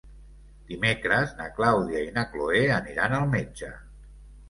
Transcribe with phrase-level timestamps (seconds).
[0.71, 3.75] Dimecres na Clàudia i na Cloè aniran al metge.